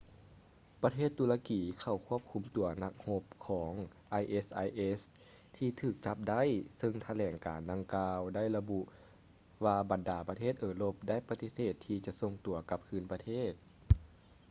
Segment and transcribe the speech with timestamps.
[0.83, 3.71] ປະເທດຕຸລະກີເຂົ້າຄວບຄຸມຕົວນັກຮົບຂອງ
[4.21, 5.01] isis
[5.57, 6.43] ທີ່ຖືກຈັບໄດ້
[6.77, 8.79] ເຊິ່ງຖະແຫຼງການດັ່ງກ່າວໄລະບຸ
[9.63, 13.51] ວ່າບັນດາປະເທດເອີຣົບໄດ້ປະຕິເສດທີ່ຈະສົ່ງຕົວກັບຄືນປະເທດ